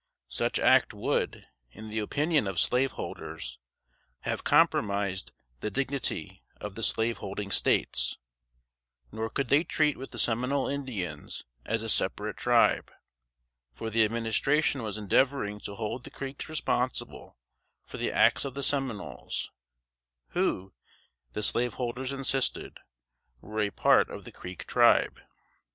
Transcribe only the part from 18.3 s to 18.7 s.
of the